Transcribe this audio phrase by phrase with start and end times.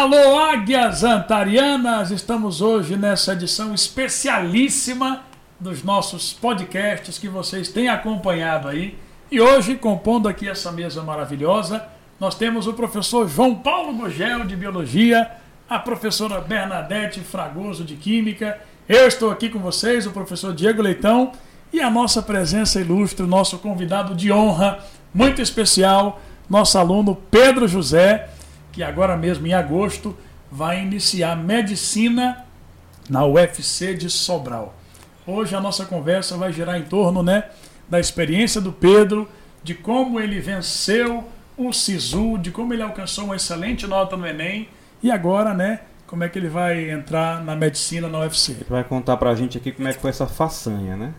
[0.00, 2.10] Alô, águias antarianas!
[2.10, 5.20] Estamos hoje nessa edição especialíssima
[5.60, 8.96] dos nossos podcasts que vocês têm acompanhado aí.
[9.30, 11.84] E hoje, compondo aqui essa mesa maravilhosa,
[12.18, 15.32] nós temos o professor João Paulo Gugel, de Biologia,
[15.68, 18.58] a professora Bernadette Fragoso, de Química.
[18.88, 21.32] Eu estou aqui com vocês, o professor Diego Leitão,
[21.70, 24.78] e a nossa presença ilustre, o nosso convidado de honra,
[25.12, 28.30] muito especial, nosso aluno Pedro José
[28.72, 30.16] que agora mesmo em agosto
[30.50, 32.44] vai iniciar medicina
[33.08, 34.74] na UFC de Sobral.
[35.26, 37.44] Hoje a nossa conversa vai girar em torno né,
[37.88, 39.28] da experiência do Pedro,
[39.62, 41.24] de como ele venceu
[41.56, 44.68] o SISU, de como ele alcançou uma excelente nota no Enem
[45.02, 48.52] e agora, né, como é que ele vai entrar na medicina na UFC.
[48.52, 51.14] Ele vai contar pra gente aqui como é que foi essa façanha, né?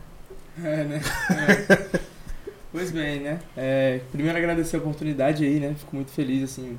[0.61, 1.01] É, né?
[1.29, 1.99] É.
[2.71, 3.39] pois bem, né?
[3.55, 5.75] É, primeiro agradecer a oportunidade aí, né?
[5.77, 6.77] Fico muito feliz, assim,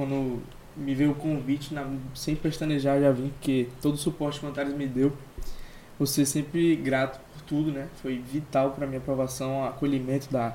[0.00, 0.40] quando
[0.74, 4.48] me veio o convite, na, sem pestanejar, já vim, porque todo o suporte que o
[4.48, 5.12] Antares me deu,
[5.98, 7.86] você sempre grato por tudo, né?
[8.00, 10.54] Foi vital para minha aprovação, acolhimento da,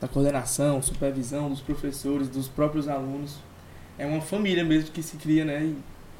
[0.00, 3.38] da coordenação, supervisão dos professores, dos próprios alunos.
[3.98, 5.64] É uma família mesmo que se cria, né?
[5.64, 5.76] E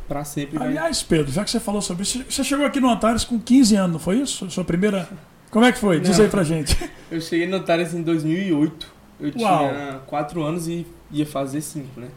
[0.08, 0.60] para sempre.
[0.60, 1.18] Aliás, vai...
[1.18, 3.92] Pedro, já que você falou sobre isso, você chegou aqui no Antares com 15 anos,
[3.92, 4.50] não foi isso?
[4.50, 5.08] Sua primeira.
[5.52, 6.00] Como é que foi?
[6.00, 6.76] Diz não, aí pra gente.
[7.12, 8.92] Eu cheguei no Antares em 2008.
[9.20, 9.68] Eu Uau.
[9.68, 12.08] tinha 4 anos e ia fazer 5, né?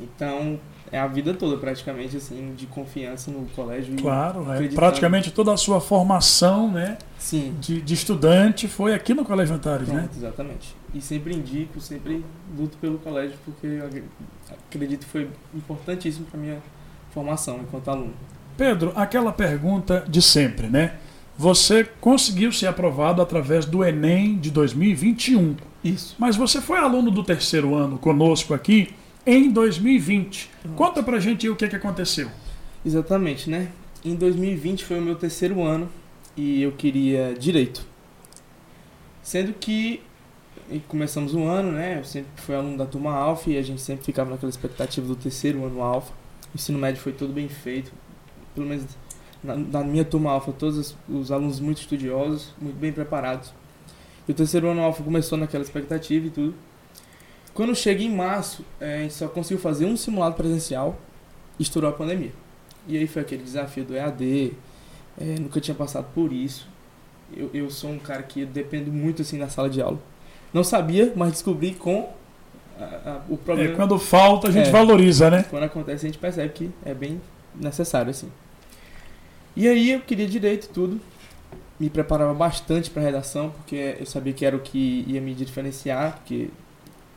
[0.00, 0.58] Então,
[0.92, 5.56] é a vida toda praticamente assim de confiança no colégio claro é, praticamente toda a
[5.56, 7.54] sua formação né sim.
[7.60, 10.76] de, de estudante foi aqui no colégio Antares Pronto, né exatamente.
[10.94, 12.24] E sempre indico sempre
[12.56, 14.04] luto pelo colégio porque eu
[14.68, 16.58] acredito que foi importantíssimo para minha
[17.10, 18.14] formação enquanto aluno.
[18.56, 20.96] Pedro aquela pergunta de sempre né?
[21.36, 26.16] Você conseguiu ser aprovado através do Enem de 2021 isso.
[26.18, 28.94] Mas você foi aluno do terceiro ano conosco aqui
[29.28, 30.50] em 2020.
[30.62, 30.76] Pronto.
[30.76, 32.30] Conta pra gente o que, é que aconteceu.
[32.84, 33.68] Exatamente, né?
[34.04, 35.88] Em 2020 foi o meu terceiro ano
[36.36, 37.84] e eu queria direito.
[39.22, 40.00] Sendo que
[40.86, 41.98] começamos um ano, né?
[41.98, 45.16] Eu sempre fui aluno da turma Alfa e a gente sempre ficava naquela expectativa do
[45.16, 46.12] terceiro ano Alfa.
[46.54, 47.92] O ensino médio foi tudo bem feito,
[48.54, 48.86] pelo menos
[49.44, 53.52] na, na minha turma Alfa, todos os, os, alunos muito estudiosos, muito bem preparados.
[54.26, 56.54] E o terceiro ano Alfa começou naquela expectativa e tudo.
[57.58, 60.96] Quando chega em março, é, a gente só conseguiu fazer um simulado presencial
[61.58, 62.30] e estourou a pandemia.
[62.86, 64.52] E aí foi aquele desafio do EAD,
[65.20, 66.68] é, nunca tinha passado por isso.
[67.36, 69.98] Eu, eu sou um cara que dependo muito assim da sala de aula.
[70.54, 72.08] Não sabia, mas descobri com
[72.78, 73.72] a, a, o problema.
[73.72, 75.44] É, quando falta, a gente é, valoriza, né?
[75.50, 77.20] Quando acontece, a gente percebe que é bem
[77.56, 78.30] necessário, assim.
[79.56, 81.00] E aí eu queria direito tudo.
[81.80, 86.18] Me preparava bastante para redação, porque eu sabia que era o que ia me diferenciar,
[86.18, 86.50] porque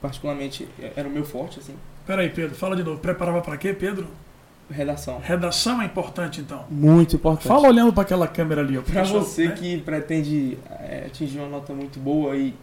[0.01, 1.75] particularmente era o meu forte, assim.
[2.06, 3.00] Peraí, Pedro, fala de novo.
[3.00, 4.07] Preparava para quê, Pedro?
[4.69, 5.19] Redação.
[5.19, 6.66] Redação é importante, então?
[6.69, 7.47] Muito importante.
[7.47, 8.79] Fala olhando para aquela câmera ali.
[8.81, 9.56] Para você né?
[9.56, 12.53] que pretende é, atingir uma nota muito boa e,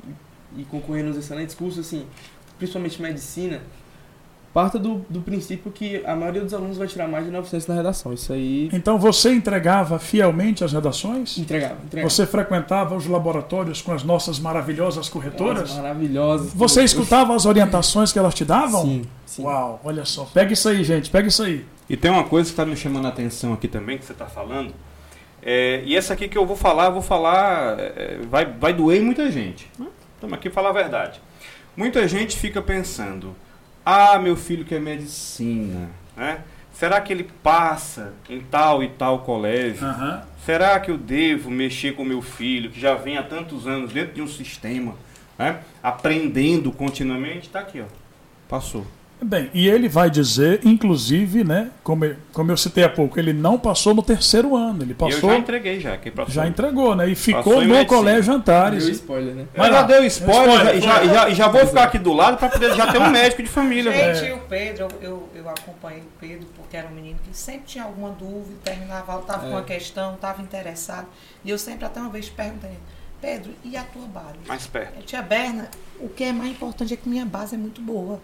[0.56, 2.06] e concorrer nos excelentes cursos, assim,
[2.59, 3.60] principalmente medicina,
[4.53, 7.75] parta do, do princípio que a maioria dos alunos vai tirar mais de 900 na
[7.75, 8.12] redação.
[8.12, 8.69] Isso aí.
[8.72, 11.38] Então você entregava fielmente as redações?
[11.38, 12.10] Entregava, entregava.
[12.10, 15.75] Você frequentava os laboratórios com as nossas maravilhosas corretoras?
[15.75, 16.53] maravilhosas.
[16.54, 18.82] Você escutava as orientações que elas te davam?
[18.82, 19.42] Sim, sim.
[19.42, 20.25] Uau, olha só.
[20.25, 21.64] Pega isso aí, gente, pega isso aí.
[21.88, 24.26] E tem uma coisa que está me chamando a atenção aqui também, que você está
[24.26, 24.75] falando.
[25.42, 29.00] É, e essa aqui que eu vou falar, eu vou falar, é, vai, vai doer
[29.00, 29.70] em muita gente.
[30.14, 31.20] Estamos aqui falar a verdade.
[31.76, 33.37] Muita gente fica pensando,
[33.91, 36.43] ah, meu filho quer medicina, né?
[36.75, 39.87] Será que ele passa em tal e tal colégio?
[39.87, 40.21] Uhum.
[40.44, 44.15] Será que eu devo mexer com meu filho, que já vem há tantos anos dentro
[44.15, 44.94] de um sistema,
[45.38, 45.60] né?
[45.82, 47.47] aprendendo continuamente?
[47.47, 47.87] Está aqui, ó.
[48.47, 48.87] Passou.
[49.21, 53.59] Bem, e ele vai dizer, inclusive, né, como, como eu citei há pouco, ele não
[53.59, 55.31] passou no terceiro ano, ele passou.
[55.31, 57.09] Eu já entreguei já, que Já entregou, né?
[57.09, 58.84] E ficou no colégio Antares.
[58.84, 59.47] Deu spoiler, né?
[59.56, 62.12] Mas já deu spoiler, spoiler e, já, e, já, e já vou ficar aqui do
[62.12, 63.93] lado para poder já ter um médico de família.
[63.93, 64.35] Gente, é.
[64.35, 68.11] o Pedro, eu, eu acompanhei o Pedro porque era um menino que sempre tinha alguma
[68.11, 69.50] dúvida, terminava, estava é.
[69.50, 71.06] com uma questão, estava interessado.
[71.44, 72.79] E eu sempre até uma vez perguntei,
[73.21, 74.38] Pedro, e a tua base?
[74.47, 75.03] Mais perto.
[75.03, 75.69] Tia Berna,
[75.99, 78.21] o que é mais importante é que minha base é muito boa.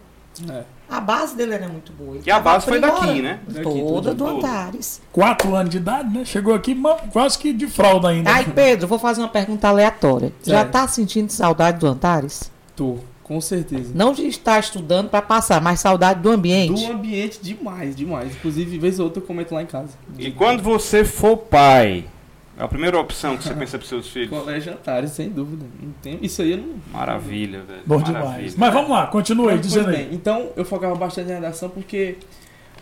[0.49, 0.63] É.
[0.89, 2.15] A base dele era muito boa.
[2.15, 3.39] Ele e a base foi daqui, né?
[3.63, 5.01] Toda do Antares.
[5.11, 6.25] Quatro anos de idade, né?
[6.25, 6.79] Chegou aqui
[7.11, 8.31] quase que de fralda ainda.
[8.31, 10.31] Ai, Pedro, vou fazer uma pergunta aleatória.
[10.45, 10.49] É.
[10.49, 12.51] Já tá sentindo saudade do Antares?
[12.75, 13.91] Tô, com certeza.
[13.95, 16.85] Não de estar estudando para passar, mas saudade do ambiente.
[16.85, 18.35] Do ambiente demais, demais.
[18.35, 19.89] Inclusive, vez ou outra eu comento lá em casa.
[20.19, 22.05] E quando você for pai,
[22.57, 24.29] é a primeira opção que você pensa para seus filhos?
[24.29, 25.65] Colégio Antares, sem dúvida.
[25.81, 26.75] Não tem, isso aí eu não.
[26.91, 27.81] Maravilha, velho.
[27.85, 28.21] Bom Maravilha.
[28.21, 28.55] demais.
[28.55, 30.09] Mas vamos lá, continue aí, dizendo aí.
[30.11, 32.17] Então, eu focava bastante na redação porque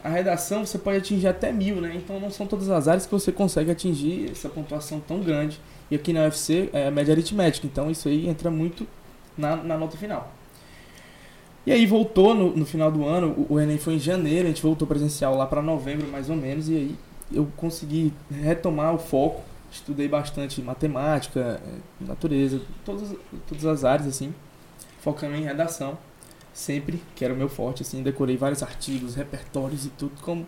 [0.03, 1.93] a redação você pode atingir até mil, né?
[1.95, 5.59] Então não são todas as áreas que você consegue atingir essa pontuação tão grande.
[5.89, 8.85] E aqui na UFC é a média aritmética, então isso aí entra muito
[9.37, 10.31] na, na nota final.
[11.65, 14.49] E aí voltou no, no final do ano, o, o Enem foi em janeiro, a
[14.49, 16.95] gente voltou presencial lá para novembro mais ou menos, e aí
[17.31, 19.41] eu consegui retomar o foco,
[19.73, 23.15] estudei bastante matemática, eh, natureza, todas,
[23.47, 24.33] todas as áreas assim,
[24.99, 25.97] focando em redação,
[26.53, 30.45] sempre, que era o meu forte, assim, decorei vários artigos, repertórios e tudo, como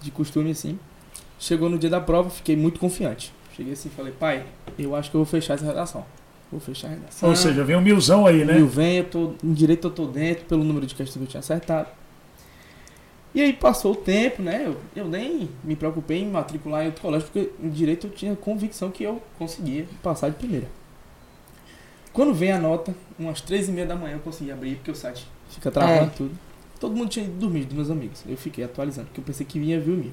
[0.00, 0.78] de costume assim.
[1.38, 3.32] Chegou no dia da prova, fiquei muito confiante.
[3.56, 4.44] Cheguei assim e falei, pai,
[4.78, 6.04] eu acho que eu vou fechar essa redação.
[6.52, 7.28] Vou fechar a redação.
[7.28, 8.54] Ou seja, vem um milzão aí, né?
[8.54, 11.28] Mil vem, eu tô, em direito eu tô dentro, pelo número de questões que eu
[11.28, 11.88] tinha acertado.
[13.34, 14.64] E aí passou o tempo, né?
[14.66, 18.34] Eu, eu nem me preocupei em matricular em outro colégio, porque em direito eu tinha
[18.34, 20.66] convicção que eu conseguia passar de primeira.
[22.12, 24.94] Quando vem a nota, umas três e meia da manhã eu consegui abrir, porque o
[24.96, 26.14] site fica travando É.
[26.16, 26.30] tudo.
[26.80, 28.24] Todo mundo tinha ido dormir, dos meus amigos.
[28.26, 30.12] Eu fiquei atualizando, porque eu pensei que vinha vir o mil.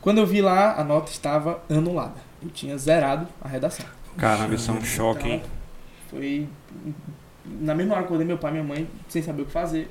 [0.00, 2.20] Quando eu vi lá, a nota estava anulada.
[2.42, 3.86] Eu tinha zerado a redação.
[4.18, 5.36] Caramba, isso é um choque, hein?
[5.36, 5.50] Então,
[6.10, 6.46] foi.
[7.60, 9.52] Na mesma hora que eu acordei meu pai e minha mãe, sem saber o que
[9.52, 9.90] fazer.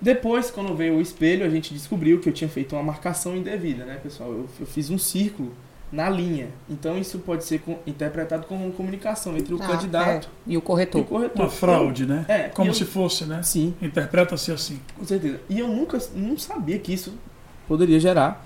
[0.00, 3.84] Depois, quando veio o espelho, a gente descobriu que eu tinha feito uma marcação indevida,
[3.84, 4.30] né, pessoal?
[4.30, 5.52] Eu, eu fiz um círculo
[5.90, 6.48] na linha.
[6.68, 10.30] Então, isso pode ser co- interpretado como uma comunicação entre o Ah, candidato é.
[10.46, 11.04] E o e o corretor.
[11.04, 11.42] corretor.
[11.44, 12.24] Uma fraude, né?
[12.28, 13.42] É, Como eu- se fosse, né?
[13.42, 14.80] Sim, Interpreta-se assim.
[14.98, 15.40] com certeza.
[15.48, 17.14] E eu nunca não sabia que isso
[17.66, 18.44] poderia gerar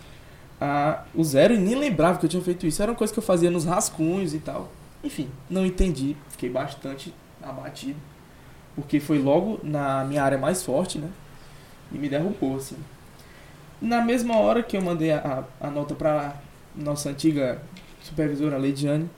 [0.61, 2.81] ah, o zero e nem lembrava que eu tinha feito isso.
[2.83, 4.71] Era uma coisa que eu fazia nos rascunhos e tal.
[5.03, 6.15] Enfim, não entendi.
[6.29, 7.13] Fiquei bastante
[7.43, 7.99] abatido.
[8.77, 11.09] Porque foi logo na minha área mais forte, né?
[11.93, 12.77] E me derrubou, assim.
[13.81, 16.35] Na mesma hora que eu mandei a, a, a nota para
[16.75, 17.61] nossa antiga
[18.03, 19.09] supervisora, a Leidiane,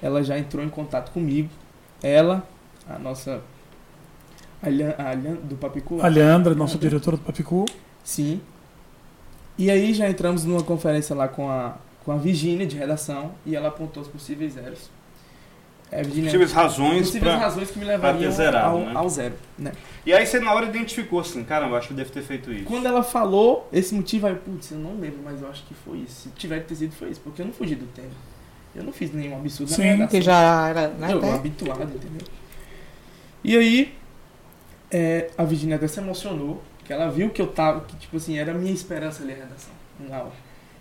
[0.00, 1.48] ela já entrou em contato comigo.
[2.02, 2.46] Ela,
[2.88, 3.42] a nossa.
[4.62, 6.00] A Lian, a Lian do Papicu.
[6.00, 6.88] A Leandra, nossa Leandra.
[6.90, 7.66] diretora do Papicu,
[8.04, 8.40] Sim.
[9.56, 13.54] E aí já entramos numa conferência lá com a, com a Virgínia de redação e
[13.54, 14.90] ela apontou os possíveis zeros.
[15.92, 17.44] É, Virgínia, Possíveis razões possíveis pra...
[17.44, 18.92] razões que me levariam ter zerado, ao, né?
[18.94, 19.34] ao zero.
[19.58, 19.72] Né?
[20.06, 22.64] E aí você na hora identificou assim, caramba, acho que eu devo ter feito isso.
[22.64, 25.98] Quando ela falou esse motivo, aí, putz, eu não lembro, mas eu acho que foi
[25.98, 26.22] isso.
[26.22, 28.08] Se tiver que ter sido, foi isso, porque eu não fugi do tema.
[28.74, 30.18] Eu não fiz nenhum absurdo na Sim, minha redação.
[30.18, 31.12] Que já era, né?
[31.12, 32.26] Eu, até- habituado, entendeu?
[33.44, 33.94] E aí,
[34.90, 38.38] é, a Virginia até se emocionou, que ela viu que eu tava, que tipo assim,
[38.38, 40.32] era a minha esperança ali a redação, na aula.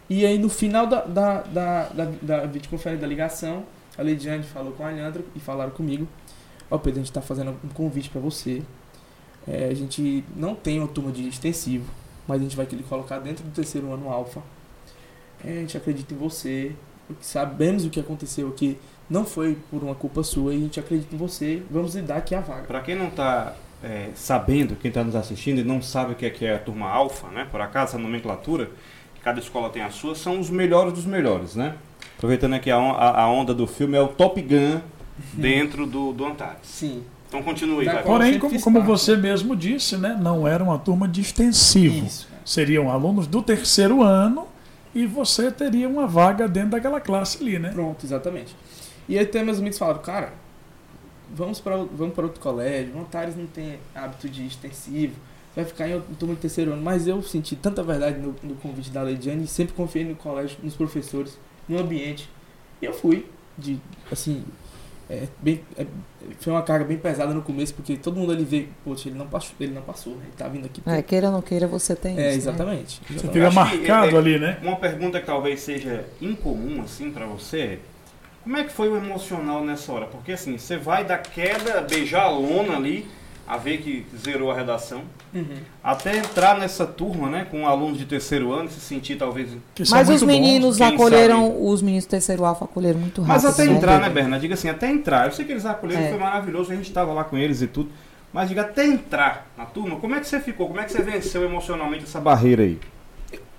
[0.09, 3.65] E aí, no final da, da, da, da, da videoconferência da ligação,
[3.97, 6.07] a Leidiane falou com a Leandra e falaram comigo:
[6.69, 8.61] Ó, Pedro, a gente tá fazendo um convite pra você.
[9.47, 11.91] É, a gente não tem uma turma de extensivo,
[12.27, 14.41] mas a gente vai querer colocar dentro do terceiro ano alfa.
[15.43, 16.75] É, a gente acredita em você,
[17.19, 18.77] sabemos o que aconteceu aqui
[19.11, 22.15] não foi por uma culpa sua e a gente acredita em você, vamos lhe dar
[22.15, 22.63] aqui a vaga.
[22.63, 23.53] Pra quem não tá
[23.83, 26.59] é, sabendo, quem tá nos assistindo e não sabe o que é, que é a
[26.59, 27.45] turma alfa, né?
[27.51, 28.71] Por acaso, essa nomenclatura,
[29.13, 31.75] que cada escola tem a sua, são os melhores dos melhores, né?
[32.21, 34.79] Aproveitando aqui a, on- a- a onda do filme, é o Top Gun
[35.33, 36.59] dentro do, do Antares.
[36.61, 37.03] Sim.
[37.27, 38.03] Então continue, vai.
[38.03, 42.05] Porém, como, como você mesmo disse, né, não era uma turma de extensivo.
[42.05, 42.27] Isso.
[42.45, 44.45] Seriam alunos do terceiro ano
[44.93, 47.69] e você teria uma vaga dentro daquela classe ali, né?
[47.71, 48.55] Pronto, exatamente.
[49.09, 50.33] E aí até meus amigos falaram, cara,
[51.33, 55.13] vamos para vamos para outro colégio, o Antares não tem hábito de extensivo,
[55.55, 56.81] vai ficar em outro turma de terceiro ano.
[56.83, 60.57] Mas eu senti tanta verdade no, no convite da Leidiane e sempre confiei no colégio,
[60.61, 61.39] nos professores,
[61.71, 62.29] no ambiente.
[62.81, 63.25] E eu fui,
[63.57, 63.79] de,
[64.11, 64.43] assim,
[65.09, 65.85] é, bem, é,
[66.39, 69.27] foi uma carga bem pesada no começo, porque todo mundo ali vê, poxa, ele não
[69.27, 70.23] passou, ele não passou, né?
[70.23, 70.81] ele tá vindo aqui.
[70.85, 72.29] É, queira ou não queira, você tem É, isso.
[72.29, 72.35] né?
[72.53, 73.01] exatamente.
[73.07, 73.33] Você exatamente.
[73.33, 74.59] fica marcado é- ali, né?
[74.61, 77.79] Uma pergunta que talvez seja incomum, assim, pra você é,
[78.43, 80.07] como é que foi o emocional nessa hora?
[80.07, 83.07] Porque, assim, você vai da queda, beijar a lona ali,
[83.51, 85.01] a ver que zerou a redação,
[85.33, 85.43] Uhum.
[85.83, 89.49] até entrar nessa turma, né, com alunos de terceiro ano, se sentir talvez...
[89.49, 90.27] São Mas os bons.
[90.27, 93.53] meninos quem acolheram, os meninos do terceiro alfa acolheram muito Mas rápido.
[93.61, 93.77] até né?
[93.77, 94.41] entrar, né, Bernardo?
[94.41, 95.25] Diga assim, até entrar.
[95.25, 96.09] Eu sei que eles acolheram, É.
[96.09, 97.89] foi maravilhoso, a gente estava lá com eles e tudo.
[98.31, 100.67] Mas diga, até entrar na turma, como é que você ficou?
[100.69, 102.79] Como é que você venceu emocionalmente essa barreira aí?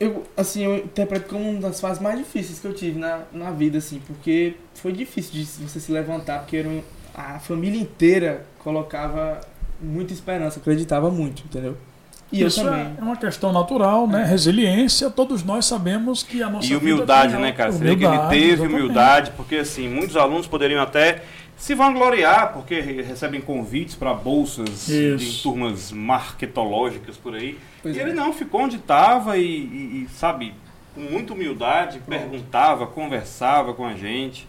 [0.01, 3.51] Eu, assim, eu interpreto como uma das fases mais difíceis que eu tive na, na
[3.51, 6.83] vida, assim, porque foi difícil de você se levantar, porque era um-
[7.15, 9.39] a família inteira colocava
[9.83, 11.77] muita esperança, acreditava muito, entendeu?
[12.33, 12.95] E Isso eu também.
[12.99, 14.25] é uma questão natural, né?
[14.25, 17.71] Resiliência, todos nós sabemos que a nossa E vida humildade, né, cara?
[17.73, 18.75] Vê que ele Humildade, teve exatamente.
[18.81, 21.23] humildade, porque assim, muitos alunos poderiam até
[21.59, 25.19] se vangloriar, porque re- recebem convites para bolsas Isso.
[25.19, 27.59] de turmas marketológicas por aí.
[27.83, 28.03] Pois e é.
[28.03, 30.55] ele não, ficou onde estava e, e- e, sabe,
[30.95, 34.49] com muita humildade, perguntava, conversava com a gente.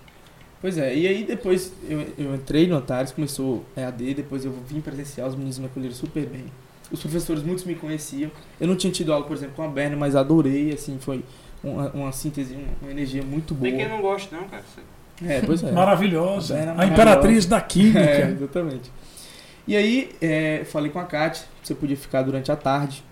[0.63, 4.79] Pois é, e aí depois eu, eu entrei no Antares, começou EAD, depois eu vim
[4.79, 6.45] presencial, os meninos me acolheram super bem.
[6.89, 8.31] os professores, muitos me conheciam.
[8.61, 11.21] Eu não tinha tido aula, por exemplo, com a Berna, mas adorei, assim, foi
[11.61, 13.69] uma, uma síntese, uma, energia muito boa.
[13.69, 14.63] Tem quem não gosta, não, cara.
[15.27, 15.69] É, pois é.
[15.69, 16.53] Maravilhosa.
[16.53, 16.93] A maravilhosa.
[16.93, 17.99] imperatriz da química.
[17.99, 18.89] É, exatamente.
[19.67, 23.03] E aí, é, falei com a Kátia, você podia ficar durante a tarde.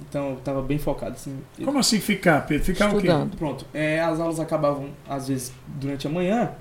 [0.00, 1.38] Então, eu tava bem focado, assim.
[1.62, 2.64] Como assim ficar, Pedro?
[2.64, 3.06] Ficar o quê?
[3.06, 3.36] Estudando.
[3.36, 6.52] Pronto, é, as aulas acabavam, às vezes, durante a manhã.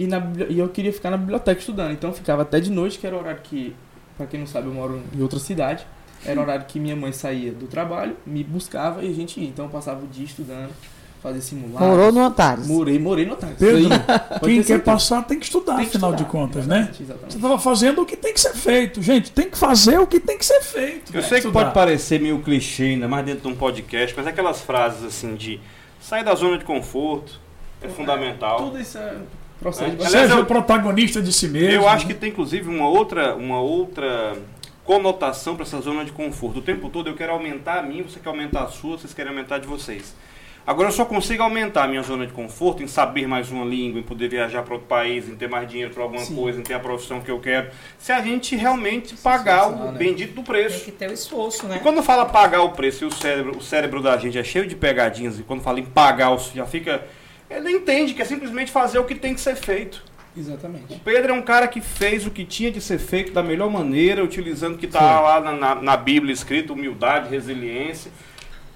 [0.00, 1.92] E, na e eu queria ficar na biblioteca estudando.
[1.92, 3.76] Então, eu ficava até de noite, que era o horário que,
[4.16, 5.86] pra quem não sabe, eu moro em outra cidade.
[6.24, 9.46] Era o horário que minha mãe saía do trabalho, me buscava e a gente ia.
[9.46, 10.70] Então, eu passava o dia estudando,
[11.22, 11.86] fazia simulados.
[11.86, 12.66] Morou no Antares.
[12.66, 13.56] Morei, morei no Otário.
[13.58, 13.90] Pedro,
[14.42, 16.30] Quem quer passar tem que estudar, Tem que afinal de estudar.
[16.30, 16.90] contas, né?
[16.98, 19.02] Exatamente, Você estava fazendo o que tem que ser feito.
[19.02, 21.14] Gente, tem que fazer o que tem que ser feito.
[21.14, 21.28] Eu né?
[21.28, 21.60] sei que Estudar.
[21.64, 25.60] pode parecer meio clichê, ainda mais dentro de um podcast, mas aquelas frases assim de
[26.00, 27.38] sair da zona de conforto
[27.82, 28.56] é fundamental.
[28.64, 29.16] Tudo isso é
[29.60, 30.08] procede É.
[30.08, 31.70] Seja eu- o protagonista de si mesmo.
[31.82, 32.12] Eu acho né?
[32.14, 34.36] que tem inclusive uma outra, uma outra
[34.84, 36.58] conotação para essa zona de conforto.
[36.58, 39.30] O tempo todo eu quero aumentar a minha, você quer aumentar a sua, vocês querem
[39.30, 40.14] aumentar a de vocês.
[40.66, 43.98] Agora eu só consigo aumentar a minha zona de conforto em saber mais uma língua,
[43.98, 46.34] em poder viajar para outro país, em ter mais dinheiro para alguma Sim.
[46.36, 49.98] coisa, em ter a profissão que eu quero, se a gente realmente pagar o né?
[49.98, 50.84] bendito do Tem preço.
[50.84, 51.76] que ter o esforço, né?
[51.76, 54.66] E quando fala pagar o preço e o cérebro, o cérebro da gente é cheio
[54.66, 57.02] de pegadinhas, e quando fala em pagar, já fica.
[57.50, 60.02] Ele entende que é simplesmente fazer o que tem que ser feito.
[60.36, 61.00] O Exatamente.
[61.04, 64.22] Pedro é um cara que fez o que tinha de ser feito da melhor maneira,
[64.22, 68.12] utilizando o que está lá na, na- na Bíblia escrito, humildade, resiliência.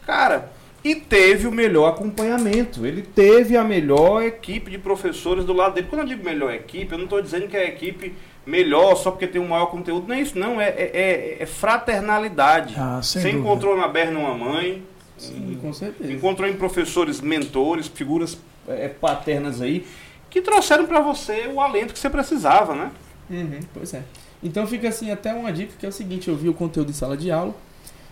[0.04, 0.50] Cara,
[0.82, 2.84] e teve o melhor acompanhamento.
[2.84, 5.86] Ele teve a melhor equipe de professores do lado dele.
[5.88, 8.12] Quando eu digo melhor equipe, eu não estou dizendo que é a equipe
[8.44, 10.08] melhor só porque tem um maior conteúdo.
[10.08, 10.60] Não é isso, não.
[10.60, 12.74] É, é- é- é fraternalidade.
[12.76, 13.38] Ah, sem Você dúvida.
[13.48, 14.82] encontrou na Berna uma mãe,
[15.16, 16.12] Sim, com certeza.
[16.12, 18.36] encontrou em professores mentores, figuras
[18.68, 19.86] é, paternas aí,
[20.30, 22.90] que trouxeram para você o alento que você precisava, né?
[23.30, 24.02] Uhum, pois é.
[24.42, 26.94] Então fica assim até uma dica que é o seguinte, eu via o conteúdo em
[26.94, 27.54] sala de aula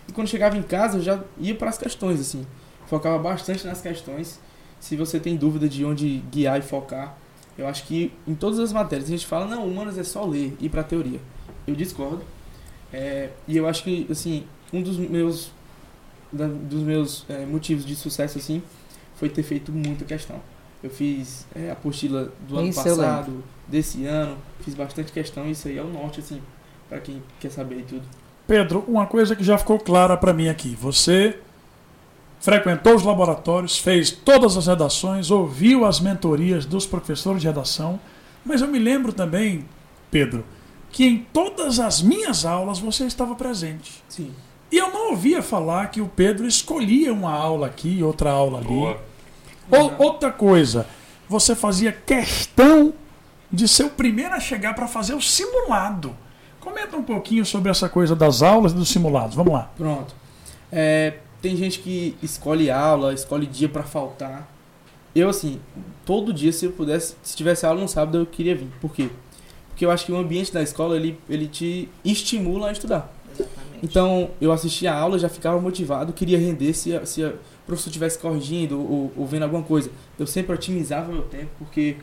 [0.07, 2.45] e quando chegava em casa eu já ia para as questões assim,
[2.87, 4.39] focava bastante nas questões.
[4.79, 7.15] Se você tem dúvida de onde guiar e focar,
[7.57, 10.57] eu acho que em todas as matérias a gente fala não, humanas é só ler
[10.59, 11.19] e para teoria.
[11.67, 12.23] Eu discordo.
[12.91, 15.51] É, e eu acho que assim um dos meus
[16.31, 18.61] da- dos meus é, motivos de sucesso assim
[19.23, 20.35] foi ter feito muita questão.
[20.83, 23.01] Eu fiz é, a apostila do ano Isso lembro.
[23.01, 26.41] passado, desse ano, fiz bastante questão, isso aí é o norte, assim,
[26.89, 28.03] pra quem quer saber e tudo.
[28.45, 30.75] Pedro, uma coisa que já ficou clara para mim aqui.
[30.81, 31.39] Você
[32.41, 37.97] frequentou os laboratórios, fez todas as redações, ouviu as mentorias dos professores de redação,
[38.43, 39.63] mas eu me lembro também,
[40.11, 40.43] Pedro,
[40.91, 44.03] que em todas as minhas aulas você estava presente.
[44.09, 44.33] Sim.
[44.69, 48.67] E eu não ouvia falar que o Pedro escolhia uma aula aqui, outra aula ali.
[48.67, 49.12] Boa.
[49.69, 50.85] Ou, outra coisa,
[51.27, 52.93] você fazia questão
[53.51, 56.15] de ser o primeiro a chegar para fazer o simulado.
[56.59, 59.35] Comenta um pouquinho sobre essa coisa das aulas e dos simulados.
[59.35, 59.69] Vamos lá.
[59.75, 60.15] Pronto.
[60.71, 64.49] É, tem gente que escolhe aula, escolhe dia pra faltar.
[65.13, 65.59] Eu, assim,
[66.05, 68.69] todo dia, se eu pudesse, se tivesse aula no sábado, eu queria vir.
[68.81, 69.09] Por quê?
[69.69, 73.13] Porque eu acho que o ambiente da escola, ele, ele te estimula a estudar.
[73.83, 77.65] Então, eu assistia a aula, já ficava motivado, queria render se, a- se a- o
[77.67, 79.91] professor estivesse corrigindo ou, ou vendo alguma coisa.
[80.17, 81.97] Eu sempre otimizava meu tempo, porque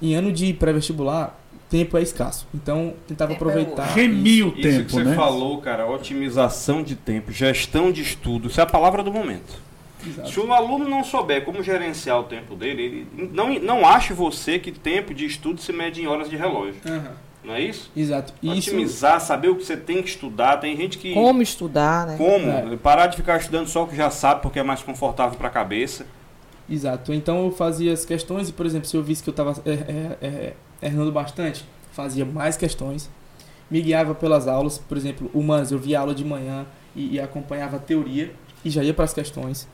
[0.00, 1.36] em ano de pré-vestibular,
[1.68, 2.46] tempo é escasso.
[2.54, 3.84] Então, tentava Tempo é aproveitar.
[3.86, 5.16] Remia o Isso tempo, que você né?
[5.16, 9.60] falou, cara, otimização de tempo, gestão de estudo, isso é a palavra do momento.
[10.06, 10.30] Exato.
[10.30, 12.82] Se o aluno não souber como gerenciar o tempo dele,
[13.16, 16.76] ele não, não ache você que tempo de estudo se mede em horas de relógio.
[16.86, 17.12] Aham,
[17.44, 17.90] Não é isso?
[17.94, 18.32] Exato.
[18.42, 20.56] E Isso, Otimizar, saber o que você tem que estudar.
[20.56, 21.12] Tem gente que.
[21.12, 22.16] Como estudar, né?
[22.16, 22.50] Como?
[22.50, 22.76] É.
[22.76, 25.50] Parar de ficar estudando só o que já sabe, porque é mais confortável para a
[25.50, 26.06] cabeça.
[26.68, 27.12] Exato.
[27.12, 29.54] Então eu fazia as questões e, por exemplo, se eu visse que eu estava
[30.80, 33.10] errando bastante, fazia mais questões.
[33.70, 37.76] Me guiava pelas aulas, por exemplo, humanas, eu via aula de manhã e, e acompanhava
[37.76, 38.32] a teoria
[38.64, 39.68] e já ia para as questões.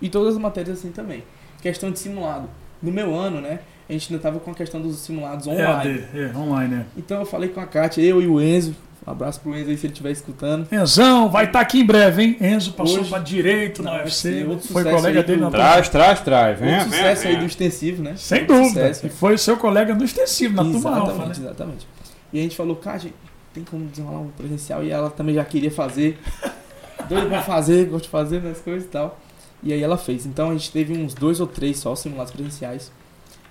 [0.00, 1.24] E todas as matérias assim também.
[1.62, 2.48] Questão de simulado.
[2.82, 6.04] No meu ano, né, a gente ainda estava com a questão dos simulados online.
[6.14, 6.86] É, é, online, né?
[6.96, 8.74] Então eu falei com a Kátia, eu e o Enzo.
[9.06, 10.66] Um abraço pro Enzo aí se ele estiver escutando.
[10.72, 12.36] Enzão, vai estar aqui em breve, hein?
[12.40, 15.50] Enzo passou Hoje- para direito na Não, UFC, é foi colega aí dele do- na
[15.50, 16.58] Traz, traz, traz.
[16.58, 17.40] Vem, Outro vem, sucesso aí vem.
[17.40, 18.14] do extensivo, né?
[18.16, 18.80] Sem Outro dúvida.
[18.80, 19.06] sucesso.
[19.06, 21.34] E foi seu colega no extensivo, na turma exatamente, alfa, né?
[21.38, 21.88] exatamente.
[22.32, 23.12] E a gente falou, Kátia,
[23.52, 24.82] tem como desenrolar um presencial?
[24.82, 26.18] E ela também já queria fazer.
[27.08, 29.18] Doido pra fazer, gosto de fazer as coisas e tal.
[29.62, 30.24] E aí ela fez.
[30.24, 32.90] Então a gente teve uns dois ou três só simulados presenciais.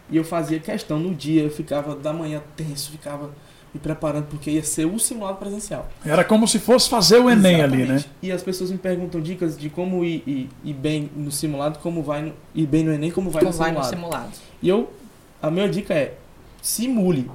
[0.09, 3.29] E eu fazia questão no dia, eu ficava da manhã tenso, ficava
[3.73, 5.89] me preparando, porque ia ser o simulado presencial.
[6.05, 7.83] Era como se fosse fazer o Enem ali, né?
[7.83, 8.09] Exatamente.
[8.21, 12.03] E as pessoas me perguntam dicas de como ir, ir- ir bem no simulado, como
[12.03, 13.95] vai no, ir bem no Enem, como vai Como no vai no simulado.
[13.95, 14.31] simulado.
[14.61, 14.93] E eu,
[15.41, 16.13] a minha dica é,
[16.61, 17.31] simule.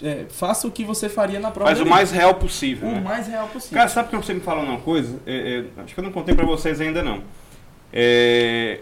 [0.00, 1.68] é, faça o que você faria na prova.
[1.70, 2.86] Faz o mais real possível.
[2.88, 3.00] Enem.
[3.00, 3.06] né?
[3.06, 3.76] o mais real possível.
[3.78, 5.18] Cara, sabe que você me falou uma coisa?
[5.26, 7.24] É, é, acho que eu não contei pra vocês ainda não.
[7.92, 8.80] É,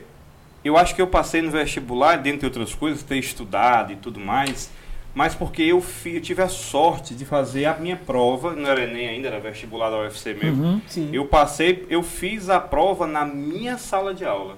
[0.64, 4.71] eu acho que eu passei no vestibular, dentre outras coisas, ter estudado e tudo mais,
[5.14, 8.85] mas porque eu, fi- eu tive a sorte de fazer a minha prova, não era
[8.85, 10.62] Enem ainda, era vestibular da UFC mesmo.
[10.64, 10.81] Uhum.
[11.12, 14.57] Eu passei, eu fiz a prova na minha sala de aula.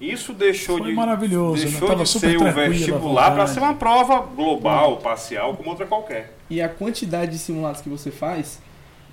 [0.00, 1.70] Isso deixou Foi de maravilhoso, né?
[1.70, 6.34] deixou de ser o vestibular para ser uma prova global, parcial, como outra qualquer.
[6.48, 8.58] E a quantidade de simulados que você faz,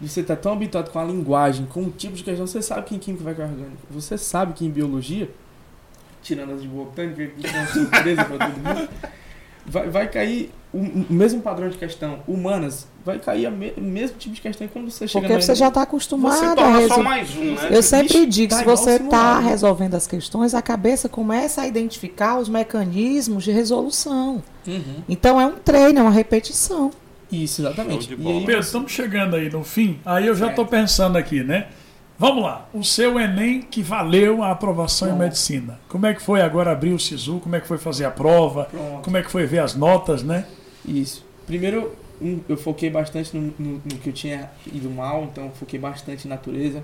[0.01, 2.95] você tá tão habituado com a linguagem, com o tipo de questão, você sabe que
[2.95, 3.81] em química vai cair orgânico.
[3.91, 5.29] Você sabe que em biologia,
[6.27, 8.89] tirando as de botânica, que é uma surpresa para todo mundo,
[9.65, 12.19] vai, vai cair o, o mesmo padrão de questão.
[12.27, 15.41] Humanas, vai cair a me- o mesmo tipo de questão e quando você chega Porque
[15.41, 17.03] você já está Você acostumado a torna só resolver.
[17.03, 17.67] mais um, né?
[17.71, 22.37] Eu sempre digo, tá se você está resolvendo as questões, a cabeça começa a identificar
[22.37, 24.43] os mecanismos de resolução.
[24.67, 25.03] Uhum.
[25.07, 26.91] Então é um treino, é uma repetição.
[27.31, 28.13] Isso, exatamente.
[28.13, 28.15] E
[28.45, 29.99] Pedro, estamos chegando aí no fim.
[30.05, 31.67] Aí eu já estou pensando aqui, né?
[32.19, 32.67] Vamos lá.
[32.73, 35.79] O seu Enem que valeu a aprovação em medicina.
[35.87, 37.39] Como é que foi agora abrir o SISU?
[37.39, 38.65] Como é que foi fazer a prova?
[38.65, 39.03] pronto.
[39.03, 40.45] Como é que foi ver as notas, né?
[40.83, 41.23] Isso.
[41.45, 41.93] Primeiro,
[42.49, 46.29] eu foquei bastante no, no- no que eu tinha ido mal, então foquei bastante em
[46.29, 46.81] natureza.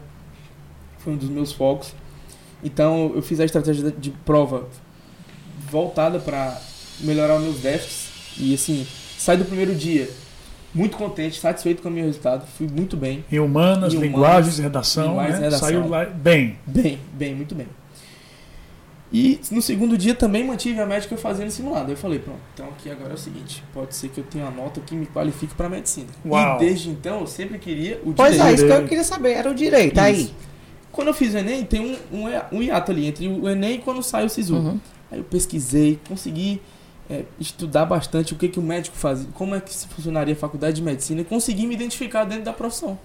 [0.99, 1.93] Foi um dos meus focos.
[2.63, 4.67] Então, eu fiz a estratégia de prova
[5.69, 6.61] voltada para
[6.99, 8.11] melhorar os meus déficits.
[8.37, 8.85] E assim,
[9.17, 10.09] saí do primeiro dia
[10.73, 12.45] muito contente, satisfeito com o meu resultado.
[12.57, 13.23] Fui muito bem.
[13.31, 15.45] Em humanas, Em humanas, linguagens, redação, linguagens, né?
[15.45, 15.67] redação.
[15.67, 16.57] Saiu lá bem.
[16.65, 17.67] Bem, bem, muito bem.
[19.11, 21.91] E no segundo dia também mantive a média que eu fazia no simulado.
[21.91, 24.63] Eu falei, pronto, então aqui agora é o seguinte: pode ser que eu tenha uma
[24.63, 26.07] nota que me qualifique para medicina.
[26.25, 26.55] Uau.
[26.57, 28.49] E desde então eu sempre queria o Pois direito.
[28.49, 29.99] é, isso que eu queria saber, era o direito.
[29.99, 30.23] Aí.
[30.23, 30.35] Isso.
[30.91, 33.77] Quando eu fiz o Enem, tem um, um, um hiato ali entre o Enem e
[33.79, 34.55] quando sai o SISU.
[34.55, 34.79] Uhum.
[35.11, 36.59] Aí eu pesquisei, consegui
[37.13, 40.37] é, estudar bastante o que, que o médico fazia, como é que se funcionaria a
[40.37, 42.97] faculdade de medicina e consegui me identificar dentro da profissão.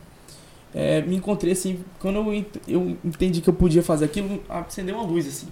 [0.74, 5.04] É, me encontrei assim, quando eu, eu entendi que eu podia fazer aquilo, acendeu uma
[5.04, 5.46] luz assim.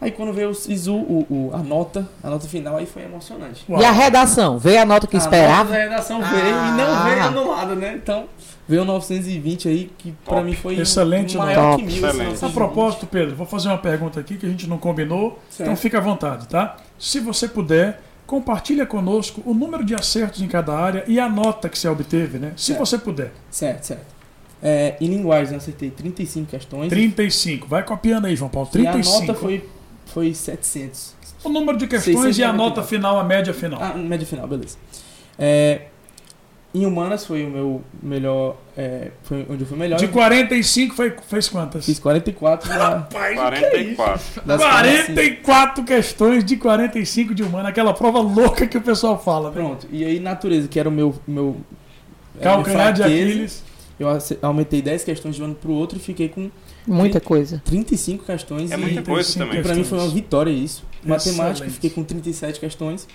[0.00, 3.64] Aí quando veio o SISU, o, o- a nota, a nota final, aí foi emocionante.
[3.68, 3.82] Uau.
[3.82, 4.56] E a redação?
[4.56, 5.70] Veio a nota que a nota esperava?
[5.72, 7.04] da redação veio e não Ah.
[7.08, 7.98] veio anulada, né?
[8.00, 8.26] Então,
[8.68, 10.46] veio 920 aí, que pra Top.
[10.46, 11.76] mim foi Excelente maior nota.
[11.78, 11.88] que mil.
[11.88, 12.24] esse Excelente.
[12.30, 12.44] 920.
[12.50, 15.62] A propósito, Pedro, vou fazer uma pergunta aqui que a gente não combinou, Certo.
[15.68, 16.76] então fica à vontade, tá?
[16.96, 21.68] Se você puder, compartilha conosco o número de acertos em cada área e a nota
[21.68, 22.52] que você obteve, né?
[22.56, 22.78] Se Certo.
[22.78, 23.32] você puder.
[23.50, 24.06] Certo, certo.
[24.62, 26.88] É, em linguagem eu acertei 35 questões.
[26.88, 27.66] 35.
[27.66, 28.68] Vai copiando aí, João Paulo.
[28.74, 29.26] E a 35.
[29.26, 29.68] nota foi,
[30.12, 31.16] foi 700.
[31.44, 32.56] O número de questões e a 699.
[32.56, 33.80] nota final, a média final.
[33.82, 34.76] Ah, média final, beleza.
[35.38, 35.82] É,
[36.74, 38.56] em humanas foi o meu melhor.
[38.76, 39.98] é, foi onde eu fui melhor.
[39.98, 41.86] De 45 foi, fez quantas?
[41.86, 43.96] Fiz 44 da, Rapaz, o que é isso?
[43.96, 44.42] 44.
[44.44, 49.54] das 44 questões de 45 de humana, aquela prova louca que o pessoal fala, né?
[49.54, 49.86] Pronto.
[49.90, 51.14] E aí, natureza, que era o meu.
[51.26, 51.56] meu
[52.38, 53.64] é, Calcanhar de Aquiles.
[53.98, 54.06] Eu
[54.42, 56.48] aumentei 10 questões de um ano pro outro e fiquei com
[56.86, 57.60] Muita coisa.
[57.64, 58.70] 35 questões.
[58.70, 59.62] É e muita coisa 35 também.
[59.62, 60.84] pra mim foi uma vitória isso.
[61.04, 61.74] Matemática, Excelente.
[61.74, 63.06] fiquei com 37 questões.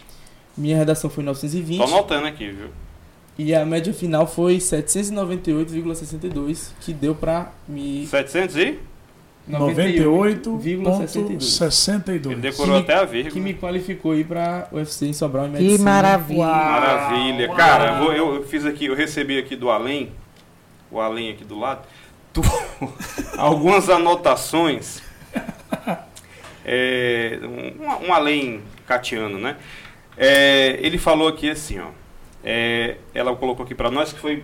[0.58, 1.78] Minha redação foi 920.
[1.78, 2.68] Tô anotando aqui, viu?
[3.38, 8.78] E a média final foi 798,62, que deu pra me 700 e?
[9.50, 10.66] 98,62.
[10.66, 12.40] Ele 98,62.
[12.40, 13.44] decorou Que- até a Que vírgula.
[13.44, 15.84] me qualificou aí pra UFC em Sobral em Que medicina.
[15.92, 16.46] maravilha.
[16.46, 17.48] Maravilha.
[17.48, 20.12] Uau, Cara, eu, eu fiz aqui, eu recebi aqui do além,
[20.94, 21.82] o além aqui do lado,
[22.32, 22.42] tu-
[23.38, 25.02] algumas anotações.
[26.66, 29.58] É, um, um além catiano, né?
[30.16, 31.88] É, ele falou aqui assim, ó.
[32.44, 34.44] é, ela colocou aqui para nós que foi,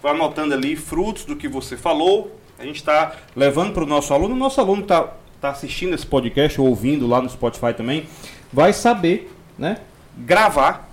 [0.00, 2.36] foi anotando ali frutos do que você falou.
[2.58, 4.34] A gente está levando para o nosso aluno.
[4.34, 8.08] O nosso aluno está tá assistindo esse podcast ou ouvindo lá no Spotify também,
[8.52, 9.78] vai saber, né?
[10.16, 10.88] Gravar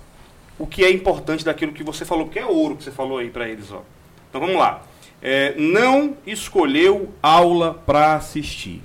[0.58, 3.30] o que é importante daquilo que você falou, que é ouro que você falou aí
[3.30, 3.82] para eles, ó.
[4.28, 4.82] Então vamos lá.
[5.22, 8.82] É, não escolheu aula para assistir.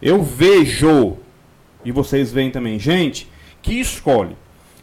[0.00, 1.16] Eu vejo,
[1.84, 3.28] e vocês veem também, gente
[3.62, 4.36] que escolhe.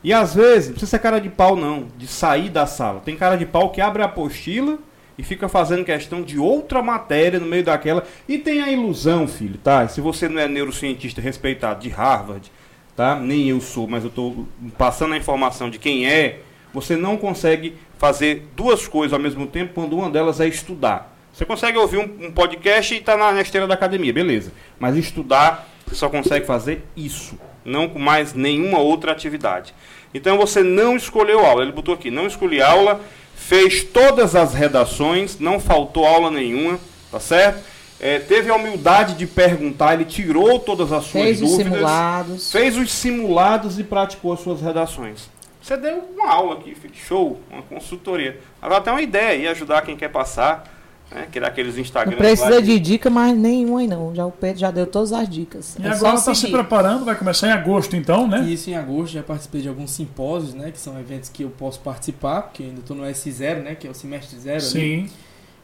[0.03, 2.99] E às vezes, não precisa ser cara de pau não, de sair da sala.
[2.99, 4.77] Tem cara de pau que abre a apostila
[5.17, 8.03] e fica fazendo questão de outra matéria no meio daquela.
[8.27, 9.87] E tem a ilusão, filho, tá?
[9.87, 12.51] Se você não é neurocientista respeitado de Harvard,
[12.95, 13.15] tá?
[13.15, 14.47] Nem eu sou, mas eu estou
[14.77, 16.41] passando a informação de quem é.
[16.73, 21.13] Você não consegue fazer duas coisas ao mesmo tempo quando uma delas é estudar.
[21.33, 24.51] Você consegue ouvir um, um podcast e estar na, na esteira da academia, beleza.
[24.79, 27.37] Mas estudar, você só consegue fazer isso.
[27.63, 29.73] Não com mais nenhuma outra atividade.
[30.13, 31.63] Então você não escolheu aula.
[31.63, 33.01] Ele botou aqui, não escolhi aula,
[33.35, 36.79] fez todas as redações, não faltou aula nenhuma,
[37.11, 37.63] tá certo?
[37.99, 41.73] É, teve a humildade de perguntar, ele tirou todas as suas Fez os dúvidas.
[41.73, 42.51] simulados.
[42.51, 45.29] Fez os simulados e praticou as suas redações.
[45.65, 48.39] Você deu uma aula aqui, show, uma consultoria.
[48.61, 50.71] Agora tem uma ideia e ajudar quem quer passar,
[51.11, 51.27] né?
[51.31, 52.11] Criar aqueles Instagrams.
[52.21, 54.13] Não precisa lá de dica mais nenhuma aí não.
[54.13, 55.75] Já o Pedro já deu todas as dicas.
[55.79, 58.41] E É agora está se preparando, vai começar em agosto então, né?
[58.41, 60.69] Isso em agosto já participei de alguns simpósios, né?
[60.69, 63.73] Que são eventos que eu posso participar, porque ainda estou no S0, né?
[63.73, 64.63] Que é o semestre zero.
[64.63, 65.09] ali.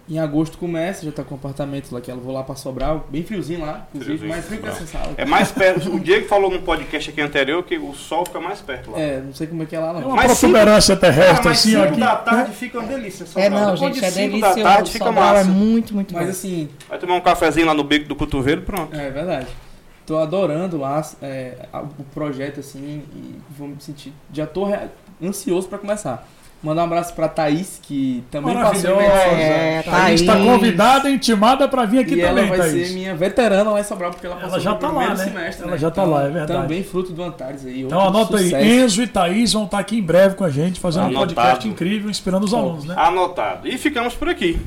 [0.09, 3.07] Em agosto começa, já tá com o apartamento lá que eu vou lá pra Sobral,
[3.09, 5.13] bem friozinho lá, inclusive, Friozinho, mais frio que essa sala.
[5.15, 5.89] É mais perto.
[5.95, 8.99] O Diego falou no podcast aqui anterior que o sol fica mais perto lá.
[8.99, 10.07] É, não sei como é que é lá É não.
[10.07, 11.99] uma Mas protuberância terrestre, Ah, assim, ó, 5 aqui.
[12.01, 13.23] da tarde fica uma delícia.
[13.23, 13.49] É Sobral.
[13.51, 14.55] não, Depois gente, de é delicioso.
[14.55, 15.49] da tarde fica Sobral é massa.
[15.49, 16.29] muito, muito Mas bom.
[16.31, 18.93] assim, Vai tomar um cafezinho lá no beco do cotovelo, pronto.
[18.95, 19.47] é verdade.
[20.05, 21.55] Tô adorando lá é,
[21.97, 24.11] o projeto, assim, e vou me sentir.
[24.33, 24.67] Já tô
[25.23, 26.27] ansioso pra começar.
[26.63, 29.01] Mandar um abraço pra Thaís, que também passou.
[29.01, 30.45] É, A tá gente está aí.
[30.45, 32.87] convidada e intimada para vir aqui e também, ela vai Thaís.
[32.89, 35.17] ser minha veterana lá em Sobral, porque ela Ela passou já pro tá lá, primeiro
[35.17, 35.25] né?
[35.25, 35.77] semestre, Ela né?
[35.79, 36.61] já tá lá, é verdade.
[36.61, 37.81] Também fruto do Antares aí.
[37.81, 38.65] Então anota aí, sucesso.
[38.65, 41.33] Enzo e Thaís vão estar aqui em breve com a gente, fazendo um Anotado.
[41.33, 42.93] podcast incrível, inspirando os alunos, né?
[42.95, 43.67] Anotado.
[43.67, 44.59] E ficamos por aqui.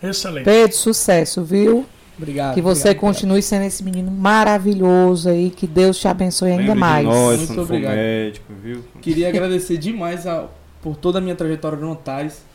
[0.00, 0.44] Excelente.
[0.44, 1.84] Pedro, sucesso, viu?
[2.16, 2.54] Obrigado.
[2.54, 5.50] Que você obrigado, continue sendo esse menino maravilhoso aí.
[5.50, 7.04] Que Deus te abençoe ainda Lembre mais.
[7.06, 7.94] nós, Muito obrigado.
[7.96, 8.84] médico, viu?
[9.00, 10.44] Queria agradecer demais a-
[10.82, 12.48] por toda a minha trajetória no Antares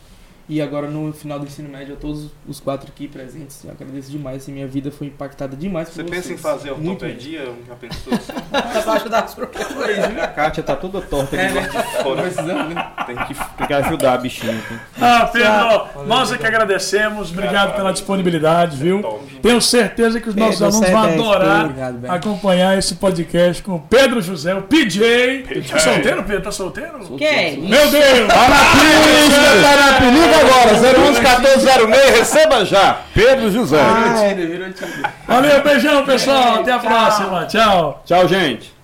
[0.48, 3.64] e agora no final do ensino médio a todos os quatro aqui presentes.
[3.66, 6.16] Eu agradeço demais, assim, minha vida foi impactada demais por Você vocês.
[6.16, 7.52] pensa em fazer Muito ortopedia?
[7.68, 8.90] Já pensou assim?
[8.92, 9.98] Ajudar os professores.
[10.22, 11.62] A Kátia tá toda torta É, aqui né?
[11.62, 12.22] lá de fora.
[12.22, 12.92] Precisando, né?
[13.08, 14.62] Tem que, tem que ajudar a bichinha.
[14.70, 14.80] Tem.
[15.02, 17.32] Ah, Pedro, nós é que agradecemos.
[17.32, 19.02] Obrigado pela disponibilidade, viu?
[19.02, 19.35] Top.
[19.46, 23.62] Tenho certeza que os nossos Pedro, alunos é vão 10, adorar Obrigado, acompanhar esse podcast
[23.62, 25.62] com o Pedro José, o PJ.
[25.70, 26.42] Tá solteiro, Pedro?
[26.42, 27.00] Tá solteiro?
[27.16, 27.60] Quem?
[27.60, 28.28] Meu Deus!
[28.28, 31.00] Tá na pista, tá na peliga agora.
[31.00, 33.02] 011 1406, receba já.
[33.14, 33.78] Pedro José.
[34.36, 35.12] Virou Tinder.
[35.28, 36.62] Valeu, beijão, pessoal.
[36.62, 37.46] Até a próxima.
[37.46, 38.02] Tchau.
[38.04, 38.75] Tchau, gente.